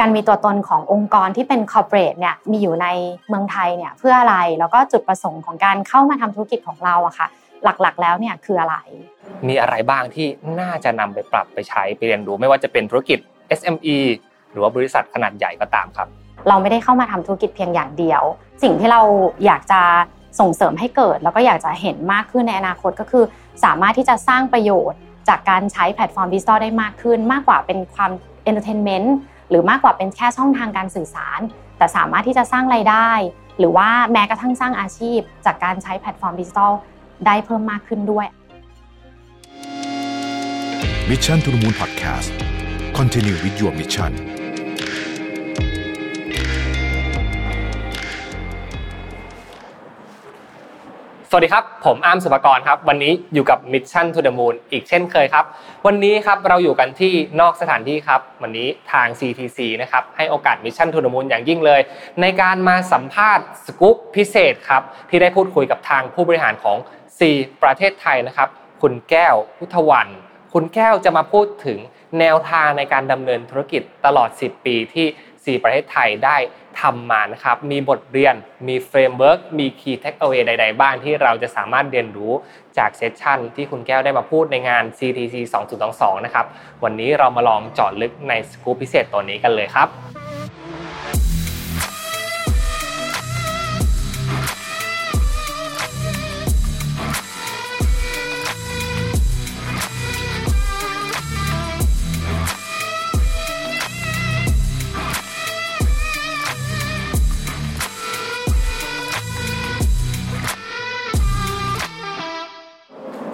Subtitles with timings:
[0.00, 2.86] การมีตัวตนขององค์กรที่เป็นคอร์เปอเรทเนี่ยมีอยู่ใน
[3.28, 7.28] เมืองไทยเนี่ยเพื่ออะไรแล้วก็จุดประสงค์ของการเข้ามาทำธุรกิจของเราอะค่ะ
[7.64, 8.76] หลักๆ แล้วเนี่ยคืออะไร
[9.48, 10.26] มีอะไรบ้างที่
[10.60, 13.18] น่าจะนำไปปรับไปใช้ไปเรียนรู้ไม่ว่าจะเป็นธุรกิจ
[13.58, 13.96] SME
[14.50, 16.08] หรือว่าบริษัทขนาดใหญ่ก็ตามครับ
[16.48, 18.22] เราไม่ได้เข้ามาทำธุรกิจเพียงอย่างเดียว
[18.62, 19.02] สิ่งที่เรา
[19.46, 19.80] อยากจะ
[20.40, 23.24] ส่งเสริมให้เกิด แล้วก็อยากจะเห็นมากขึ้นในอนาคตก็คือ
[23.64, 28.10] สามารถที่จะสร้างประโยชน์จากการใช้แพลตฟอร์มดิจิทัลได้มากขึ้น มากกว่าเป็นความ
[28.44, 29.14] entertainment
[29.50, 31.40] หรือมากกว่าเป็นแค่ช่องทางการสื่อสาร
[31.78, 33.10] แต่สามารถที่จะสร้างรายได้
[33.58, 36.72] หรือว่าแม้กระทั่งสร้างอาชีพ จากการใช้แพลตฟอร์มดิจิทัล
[37.26, 38.26] ได้เพิ่มมากขึ้นด้วย
[41.10, 42.30] Mission to the Moon Podcast
[42.98, 44.12] Continue with your mission
[51.30, 55.44] สวัสดีครับ ผมอาร์มสุภกรครับ วันนี้อยู่กับ Mission to the Moon อีกเช่นเคยครับ
[55.86, 61.80] วันนี้ครับเราอยู่กันที่นอกสถานที่ครับ วันนี้ทาง CTC นะครับให้โอกาส Mission to the Moon อย่างยิ่งเลย
[62.20, 66.76] ในการมาสัมภาษณ์สกู๊ปพิเศษครับ ที่ได้พูดคุยกับทางผู้บริหารของ
[67.18, 67.20] C
[67.62, 68.48] ประเทศไทยนะครับ
[68.82, 70.08] คุณแก้วพุทธวัน
[70.54, 71.78] คุณแก้วจะมาพูดถึง
[72.20, 75.06] แนวทางในการดำเนินธุรกิจตลอด 10 ปีที่
[75.58, 76.36] 4 ประเทศไทยได้
[76.80, 78.34] ทำมานะครับ มีบทเรียน
[78.68, 82.32] มี framework มี key takeaway ใด ๆ บ้างที่เราจะสามารถเรียนรู้
[82.78, 85.34] จาก session ที่คุณแก้วได้มาพูดในงาน CTC
[85.80, 86.46] 2022 นะครับ
[86.84, 89.88] วันนี้เรามาลองเจาะลึกในสกู๊ปพิเศษตัวนี้กันเลยครับ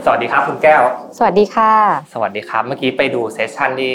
[0.07, 0.83] สวัสดีครับคุณแก้ว
[1.19, 1.73] สวัสดีค่ะ
[2.15, 3.93] สวัสดีครับ เมื่อกี้ไปดูเซสชันที่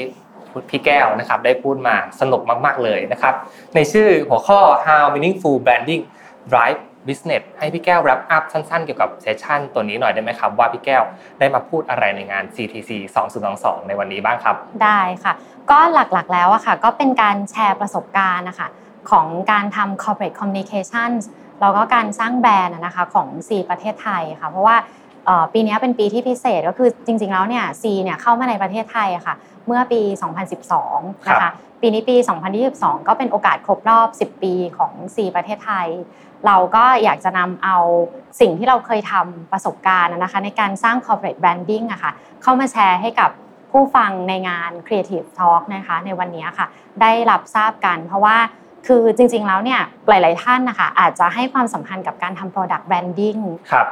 [0.70, 3.34] พี่แก้วนะครับได้พูดมาสนุกมาก ๆเลยนะครับ
[3.76, 6.04] ในชื่อหัวข้อ how meaningful branding
[6.52, 11.03] drive business ให้พี่แก้ว wrap up สั้นๆ เกี่ยวกับเซสชันตัวนี้หน่อยได้ไหมครับว่าพี่แก้ว
[11.40, 12.92] ได้มาพูดอะไรในงาน CTC
[13.40, 15.34] 2022 ในวันนี้บ้างครับ ได้ค่ะ
[15.72, 18.68] ก็หลักๆแล้วอะค่ะ ก็เป็นการแชร์ประสบการณ์นะคะ
[19.12, 21.24] ของการทำ corporate communications
[21.62, 24.78] แล้วก็การสร้างแบรนด์นะคะของ C ประเทศไทยค่ะ เพราะว่า
[25.53, 29.35] ปีนี้เป็นปีที่พิเศษก็คือจริงๆแล้วเนี่ยซีเนี่ยเข้ามาในประเทศไทยอะค่ะ
[29.68, 30.02] เมื่อปี
[30.66, 32.16] 2012 นะคะปีนี้ปี
[32.62, 35.88] 2022 ก็เป็นโอกาสครบรอบ 10 ปีของซีประเทศไทย
[36.46, 37.78] เราก็อยากจะนำเอา
[38.40, 42.12] สิ่งที่เราเคยทำประสบการณ์นะคะในการสร้าง corporate branding อะค่ะ
[42.44, 43.30] เข้ามาแชร์ให้กับ
[43.72, 46.68] ผู้ฟังในงาน Creative Talk นะคะในวันนี้ค่ะ
[47.01, 48.38] ได้รับทราบกันเพราะว่า
[48.88, 53.41] คือจริงๆแล้วเนี่ยหลายๆท่านนะคะอาจจะให้ความสำคัญกับการทำ product branding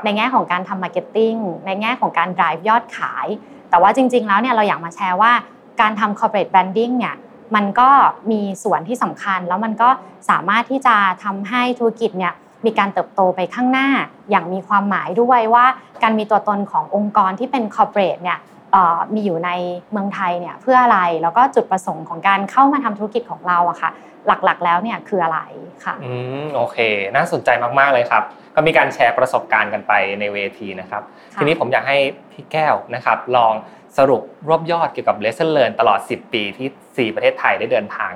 [0.04, 3.28] ในแง่ของการทำ marketing ในแง่ของการ drive ยอดขาย
[3.70, 5.32] แต่ว่าจริง ๆ แล้วเนี่ยเราอยากมาแชร์ว่า
[5.82, 7.16] การทำ corporate branding เนี่ย
[7.56, 7.90] มันก็
[8.32, 9.90] มีส่วนที่สำคัญ แล้วมันก็
[10.30, 12.34] สามารถที่จะทำให้ธุรกิจเนี่ย
[12.66, 13.88] มีการเติบโตไปข้างหน้า
[14.30, 15.66] อย่างมีความหมายด้วยว่า
[16.04, 18.38] การมีตัวตนขององค์กรที่เป็น corporate เนี่ย
[19.14, 19.52] มีอยู่ใน
[19.92, 23.92] เมืองไทยเนี่ยเพื่ออะไรแล้วก็จุดประสงค์ของการเข้ามาทำธุรกิจของเราอะค่ะ
[24.28, 25.40] หลักๆ แล้วเนี่ยคืออะไร
[25.86, 26.14] ค่ะอื
[26.44, 26.78] มโอเค
[27.16, 28.24] น่าสนใจมากๆเลยครับ
[28.56, 31.04] ก็มีการแชร์ประสบการณ์กันไปในเวทีนะครับ
[31.36, 31.98] ทีนี้ผมอยากให้
[32.32, 33.54] พี่แก้วนะครับ ลอง
[33.98, 38.14] สรุปรวบยอดเกี่ยวกับ lesson learn ตลอด 10 ปีที่ 4 ประเทศไทยได้เดินทาง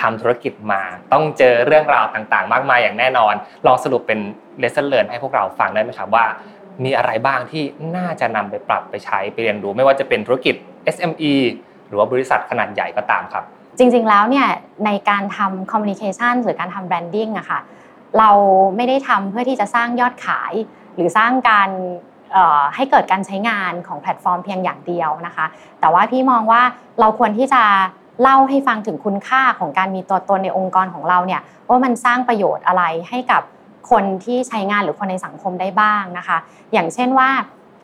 [0.00, 3.34] ทำธุรกิจมา ต้องเจอเรื่องราวต่างๆ มากมายอย่างแน่นอน
[3.66, 4.18] ลองสรุปเป็น
[4.62, 6.24] lesson learn ให้พวกเราฟังได้ไหมครับว่า
[6.84, 7.62] มีอะไรบ้างที่
[7.96, 10.54] น่าจะนำไปปรับไปใช้ไปเรียนรู้ไม่ว่าจะเป็นธุรกิจ
[10.94, 11.34] SME
[11.88, 13.44] หรือว่าบริษัทขนาดใหญ่ก็ตามครับ
[13.78, 14.46] จริงๆแล้วเนี่ย
[14.86, 17.60] ในการทำ communication หรือการทำ branding อะค่ะ
[18.18, 18.30] เรา
[18.76, 20.52] ไม่ได้ทำเพื่อที่จะสร้างยอดขาย
[20.94, 21.70] หรือสร้างการ
[22.74, 25.46] ให้เกิดการใช้งานของแพลตฟอร์มเพียงอย่างเดียวนะคะ
[25.80, 26.62] แต่ว่าพี่มองว่า
[27.00, 27.62] เราควรที่จะ
[28.22, 33.42] เล่าให้ฟังถึงคุณค่าของการมีตัวตนในองค์กรของเราเนี่ยว่ามันสร้างประโยชน์อะไรให้กับ
[33.90, 36.36] คนที่ใช้งานหรือคนในสังคมได้บ้างนะคะ
[36.72, 37.28] อย่างเช่นว่า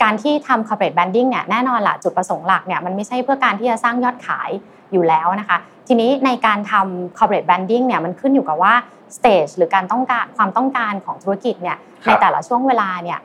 [0.03, 4.51] การที่ทำ corporate branding เนี่ยแน่นอนละจุดประสงค์หลักเนี่ยมันไม่ใช่เพื่อการที่จะสร้างยอดขาย
[4.93, 5.59] อยู่แล้วนะคะ
[5.89, 8.75] ทีนี้ในการทำ corporate branding เนี่ยมันขึ้นอยู่กับว่า
[9.17, 11.77] stage หรือการต้องการความต้องการของธุรกิจเนี่ย
[12.07, 13.19] ในแต่ละช่วงเวลาเนี่ย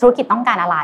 [0.00, 0.78] ธุรกิจต้องการอะไร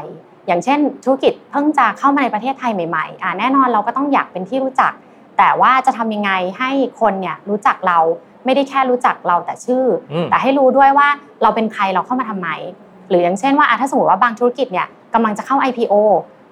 [0.46, 4.92] อย่างเช่น ธุรกิจเพิ่งจะเข้ามาในประเทศไทยใหม่ๆอ่าแน่นอนเราก็ต้องอยากเป็นที่รู้จัก
[5.38, 7.98] แต่ว่าจะทำยังไงให้คนเนี่ยรู้จักเรา
[8.44, 9.84] ไม่ได้แค่รู้จักเราแต่ชื่อ
[10.30, 11.08] แต่ให้รู้ด้วยว่า
[11.42, 12.48] เราเป็นใครเราเข้ามาทำไม
[13.08, 15.94] หรืออย่างเช่นว่าถ้าสมมติว่าบางธุรกิจเนี่ยกำลังจะเข้า IPO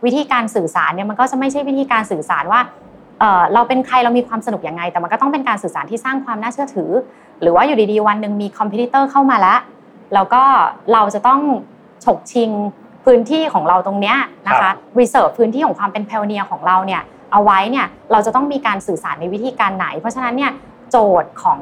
[0.04, 2.60] วิธีการสื่อสารเนี่ยมันก็จะไม่ใช่วิธีการสื่อสารว่า
[3.54, 6.90] เราเป็นใครเรามีความสนุกยังไง แต่มันก็ต้องเป็นการสื่อสารที่สร้างความน่าเชื่อถือ
[7.40, 9.58] หรือว่าอยู่ดีๆวันหนึ่งมี competitor เข้ามาแล้ว
[10.14, 10.42] แล้วก็
[10.92, 11.40] เราจะต้อง
[12.04, 12.50] ฉกชิง
[13.04, 14.16] พื้นที่ของเราตรงเนี้ย
[14.48, 14.70] นะคะ
[15.00, 17.02] reserve พื้นที่ของความเป็นเพลเนียของเราเนี่ย
[17.32, 20.52] เอาไว้เนี่ยเราจะต้องมีการสื่อสารในวิธีการไหน เพราะฉะนั้นเนี่ย
[20.90, 21.60] โจทย์ของ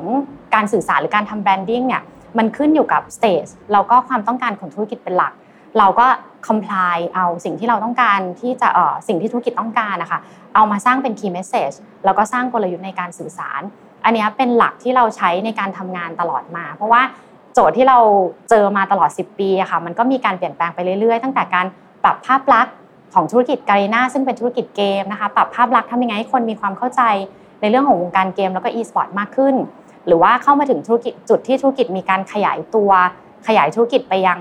[0.54, 2.02] การสื่อสารหรือการทำ branding เนี่ย
[2.38, 5.32] มันขึ้นอยู่กับ stage แล้วก็ความต้องการของธุรกิจเป็นหลัก
[5.78, 6.06] เราก็
[6.48, 10.20] compile เอาสิ่งที่เราต้องการที่จะเอ่อสิ่งที่ธุรกิจต้องการนะคะ
[10.54, 13.62] เอามาสร้างเป็น key message แล้วก็สร้างกลยุทธ์ในการสื่อสาร
[14.04, 17.02] อันนี้เป็นหลักที่เราใช้ในการทำงานตลอดมา เพราะว่า
[17.54, 17.98] โจทย์ที่เรา
[18.50, 21.66] เจอมาตลอด 10 ปีอะค่ะมันก็มีการเปลี่ยนแปลงไปเรื่อยๆ ตั้งแต่การ
[22.02, 22.74] ปรับภาพลักษณ์
[23.14, 27.02] ของธุรกิจ Garena ซึ่งเป็นธุรกิจเกมนะคะปรับภาพลักษณ์ทำยังไงให้คนมีความเข้าใจ
[27.60, 29.54] ในเรื่องของวงการเกมแล้วก็ e-sport มากขึ้น
[30.06, 32.90] หรือว่าเข้ามาถึงธุรกิจจุดที่ธุรกิจมีการขยายตัว
[33.46, 34.40] ขยายธุรกิจไปยัง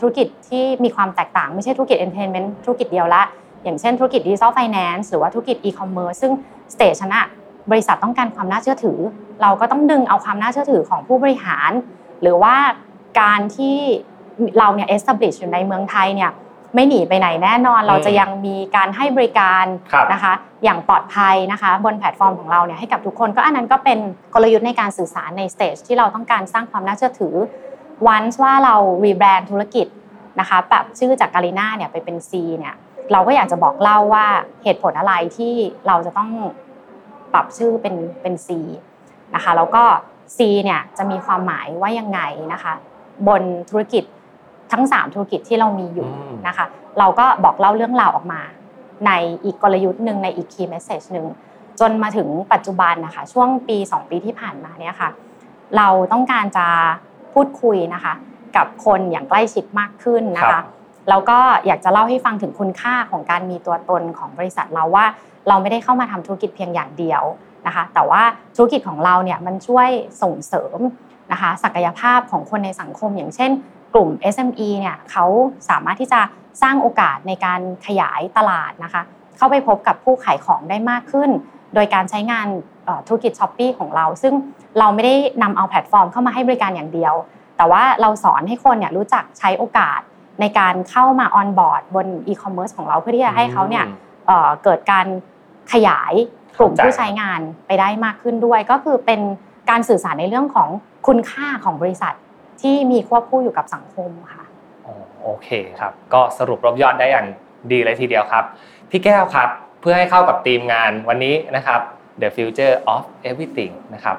[0.00, 3.22] ธุรกิจที่มีความแตกต่าง ไม่ใช่ธุรกิจ entertainment ธุรกิจเดียวละ
[3.64, 6.32] อย่างเช่นธุรกิจ digital finance หรือว่าธุรกิจอีคอมเมิร์ซซึ่ง
[6.74, 7.24] stage นั้นอะ
[7.70, 8.98] บริษัทต้องการความน่าเชื่อถือ
[9.42, 11.70] เราก็ต้องดึงเอาความน่าเชื่อถือของผู้บริหาร
[12.22, 12.54] หรือว่า
[13.20, 13.76] การที่
[14.58, 16.30] เราเนี่ย establish อยู่ในเมืองไทยเนี่ย
[16.74, 19.64] ไม่หนีไปไหนแน่นอน เราจะยังมีการให้บริการ
[20.12, 20.32] นะคะ
[20.64, 23.98] อย่างปลอดภัยนะคะ บนแพลตฟอร์มของเราเนี่ยให้กับทุกคนก็อันนั้นก็เป็น
[24.34, 27.34] กลยุทธ์ในการสื่อสารใน stage ที่เราต้องการสร้างความน่าเชื่อถือ
[28.06, 28.74] หรือว่าเรา
[29.04, 29.86] rebrand ธุรกิจ
[30.40, 32.74] นะคะปรับชื่อจาก Garena เนี่ยไปเป็น C เนี่ย
[33.12, 34.26] เราก็อยากจะบอกเล่าว่า
[34.64, 35.54] เหตุผลอะไรที่
[35.86, 36.30] เราจะต้อง
[37.32, 38.48] ปรับชื่อเป็นเป็น C
[39.34, 39.82] นะคะแล้วก็
[40.36, 42.20] C เนี่ยจะมีความหมายว่ายังไง
[42.52, 42.74] นะคะ
[43.28, 44.04] บนธุรกิจ
[44.72, 46.08] ทั้ง 3 ธุรกิจที่เรามีอยู่
[46.46, 46.66] นะคะ
[46.98, 48.40] เราก็บอกเล่าเรื่องราวออกมา
[49.06, 49.10] ใน
[49.44, 51.26] อีกกลยุทธ์หนึ่งในอีก key message หนึ่ง
[51.80, 55.10] จนมาถึงปัจจุบันนะคะ ช่วงปี 2 ปีที่ผ่านมาเนี่ยค่ะ
[55.76, 56.66] เราต้องการจะ
[57.32, 58.14] พูดคุยนะคะ
[58.56, 60.62] กับคนอย่างใกล้ชิดมากขึ้นนะคะ
[61.08, 65.06] แล้วก็อยากจะเล่าให้ฟังถึงคุณค่าของการมีตัวตนของบริษัทเราว่า
[65.48, 67.22] เราไม่ได้เข้ามาทำธุรกิจเพียงอย่างเดียว
[67.66, 68.22] นะคะ แต่ว่า
[68.56, 69.88] ธุรกิจของเราเนี่ยมันช่วย
[70.22, 70.78] ส่งเสริม
[71.32, 73.50] นะคะ ศักยภาพของคนในสังคมอย่างเช่น
[73.94, 75.24] กลุ่ม SME เนี่ยเขา
[75.68, 76.20] สามารถที่จะ
[76.62, 79.02] สร้างโอกาสในการขยายตลาดนะคะ
[79.36, 81.30] เข้าไปพบกับผู้ขายของได้มากขึ้น
[81.74, 82.46] โดยการใช้งาน
[83.06, 84.34] ธุรกิจ Shopee ของเรา ซึ่ง
[84.78, 87.14] เราไม่ได้นำเอาแพลตฟอร์มเข้ามาให้บริการอย่างเดียว
[87.56, 90.00] แต่ว่าเราสอนให้คนเนี่ยรู้จักใช้โอกาส
[90.40, 93.84] ในการเข้ามา onboard บนอีคอมเมิร์ซของเราเพื่อที่จะให้เขาเนี่ย
[94.64, 95.06] เกิดการ
[95.72, 96.12] ขยาย
[96.58, 99.20] กลุ่มผู้ใช้งานไปได้มากขึ้นด้วย ก็คือเป็น
[99.70, 100.68] การสื่อสารในเรื่องของ
[101.06, 102.14] คุณค่าของบริษัท
[102.62, 104.44] ที่มีควบคู่อยู่กับสังคมค่ะ
[105.22, 105.48] โอเค
[105.80, 107.26] ครับ ก็สรุปรบยอดได้อย่าง
[107.72, 108.44] ดีเลยทีเดียวครับ
[108.90, 109.48] พี่แก้วครับ
[109.80, 111.80] เพื่อให้เข้ากับทีมงานวันนี้นะครับ
[112.20, 114.16] The Future of Everything นะครับ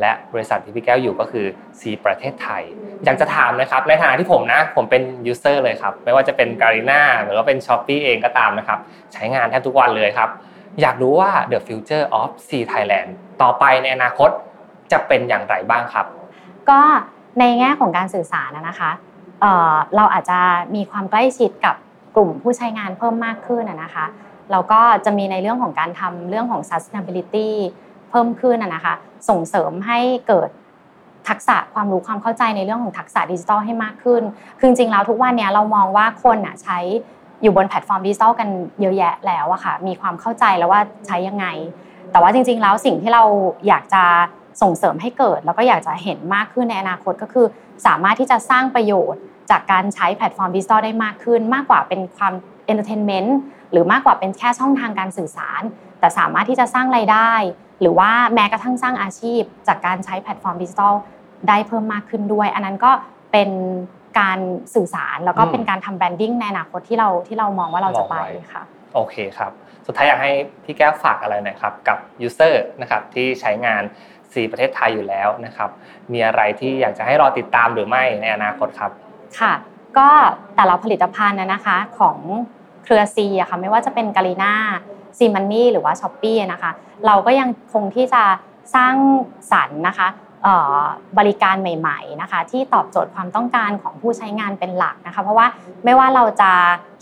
[0.00, 1.46] และบริษัทที่พี่แก้วอยู่ก็คือ
[1.80, 2.62] C ประเทศไทย
[3.04, 8.78] อยากจะถามนะครับในฐานะที่ผมนะ ผมเป็นยูเซอร์เลยครับ ไม่ว่าจะเป็นการีนาหรือว่าเป็น s h อ p e e เองก็ตามนะครับ
[9.12, 10.30] ใช้งานแทบทุกวันเลยครับ
[10.80, 13.08] อยากรู้ว่า The Future of C Thailand
[13.42, 14.30] ต่อไปในอนาคต
[14.92, 16.06] จะเป็นอย่างไรบ้างครับ
[16.70, 16.80] ก็
[17.38, 18.90] ในแง่ของการสื่อสารนะคะ
[19.96, 20.38] เราอาจจะ
[20.74, 21.74] มีความใกล้ชิดกับ
[22.16, 24.06] กลุ่มผู้ใช้งานเพิ่มมากขึ้นนะคะ
[24.50, 27.50] เราก็จะมีในเรื่องของการทำเรื่องของ sustainability
[28.10, 28.94] เพิ่มขึ้นนะคะ
[29.28, 29.98] ส่งเสริมให้
[30.28, 30.48] เกิด
[31.28, 34.22] ทักษะความรู้ความเข้าใจในเรื่องของทักษะดิจิทัลให้มากขึ้น
[34.58, 36.78] คือจริงๆแล้วทุกวันนี้เรามองว่าคนอะใช้
[37.42, 38.48] อยู่บนแพลตฟอร์มดิจิทัลกัน
[38.80, 41.46] เยอะแยะแล้วอะค่ะ มีความเข้าใจแล้วว่าใช้ยังไง
[42.12, 43.22] แต่ว่าจริง ๆ แล้วสิ่งที่เรา
[43.68, 44.04] อยากจะ
[44.62, 47.46] ส่งเสริมให้เกิด แล้วก็อยากจะเห็นมากขึ้นในอนาคตก็คือ
[47.86, 49.20] สามารถที่จะสร้างประโยชน์
[49.50, 52.32] จากการใช้แพลตฟอร์มดิจิทัลได้มากขึ้น มากกว่าเป็นความ
[52.66, 53.36] entertainment
[53.70, 55.62] หรือมากกว่าเป็นแค่ช่องทางการสื่อสาร
[56.00, 57.32] แต่สามารถที่จะสร้างรายได้
[57.80, 60.94] หรือว่าแม้กระทั่งสร้างอาชีพ จากการใช้แพลตฟอร์มดิจิทัล
[61.48, 62.90] ได้เพิ่มมากขึ้นด้วย อันนั้นก็
[63.32, 63.50] เป็น
[64.20, 64.38] การ
[64.74, 68.16] สื่อสารแล้วก็เป็นการทำ branding ในอนาคตที่เราที่เรามองว่าเราจะไป
[68.52, 68.62] ค่ะ
[68.94, 69.52] โอเคครับ
[69.86, 70.32] สุดท้ายอยากให้
[70.64, 73.82] พี่แก้วฝากอะไรหน่อยครับ กับ user นะครับที่ใช้งาน
[74.34, 75.70] 4ประเทศไทยอยู่แล้วนะครับ
[76.12, 78.90] มีอะไรที่อยากจะให้รอติดตามหรือไม่ในอนาคตครับ
[79.40, 79.52] ค่ะ
[79.98, 80.08] ก็
[80.56, 82.18] แต่ละผลิตภัณฑ์นะคะของ
[82.84, 84.54] เครือ Sea อะค่ะไม่ว่าจะเป็น Garena
[85.18, 86.70] SeaMoney หรือว่า Shopee นะคะ
[87.06, 88.22] เราก็ยังคงที่จะ
[88.74, 88.94] สร้าง
[89.52, 90.08] สรรค์นะคะ
[91.18, 95.46] บริการใหม่ ๆนะคะ ที่ตอบโจทย์ความต้องการของผู้ใช้งานเป็นหลักนะคะ เพราะว่า
[95.84, 96.50] ไม่ว่าเราจะ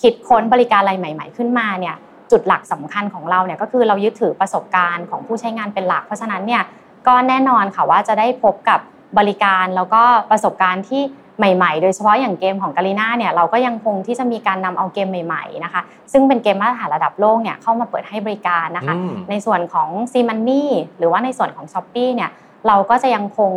[0.03, 1.97] คิดค้นบริการอะไรใหม่ ๆ ขึ้นมาเนี่ย
[2.31, 6.63] จุดหลักสำคัญของเราเนี่ยก็คือเรายึดถือประสบการณ์ของผู้ใช้งานเป็นหลัก เพราะฉะนั้นเนี่ย
[7.07, 8.81] ก็แน่นอนค่ะว่าจะได้พบกับ
[9.19, 11.03] บริการแล้วก็ประสบการณ์ที่
[11.39, 18.95] ใหม่ๆ โดยเฉพาะอย่างเกมของ Garena เนี่ยเราก็ยังคงที่จะมีการนำเอาเกมใหม่ๆนะคะซึ่งเป็นเกมมาตรฐานระดับโลกเนี่ยเข้ามาเปิดให้บริการนะคะ
[19.31, 22.31] ในส่วนของ SeaMoney หรือว่าในส่วนของ Shopee เนี่ย
[22.67, 23.53] เราก็จะยังคง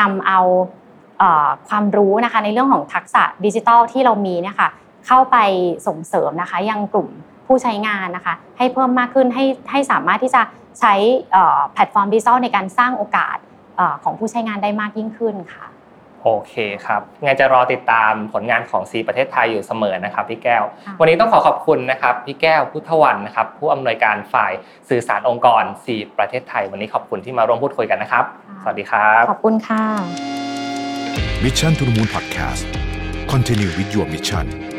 [0.00, 0.40] นำเอา
[1.68, 4.68] ความรู้นะคะในเรื่องของทักษะดิจิทัลที่เรามีเนี่ยค่ะ
[5.06, 5.36] เข้าไป
[5.86, 7.08] ส่งเสริมนะคะยังกลุ่ม
[7.46, 10.42] ผู้ใช้งานนะคะ ให้เพิ่มมากขึ้นให้ให้สามารถที่จะ
[10.80, 10.94] ใช้
[11.72, 13.36] แพลตฟอร์มดิจิทัลในการสร้างโอกาส
[14.04, 15.66] ของผู้ใช้งานได้มากยิ่งขึ้นค่ะ
[16.22, 16.54] โอเค
[16.86, 24.52] ครับไงจะรอติดตามผลงานของ Sea ประเทศไทยอยู่เสมอนะครับพี่แก้วค่ะวันนี้ต้องขอขอบคุณนะครับพี่แก้วพุทธวันนะครับ ผู้อำนวยการฝ่าย
[24.88, 28.24] สื่อสารองค์กรซีประเทศไทย วันนี้ขอบคุณที่มาร่วมพูดคุยกันนะครับ
[28.62, 29.84] สวัสดีครับ ขอบคุณค่ะ
[31.44, 32.64] Mission to the Moon Podcast
[33.32, 34.73] Continue with your mission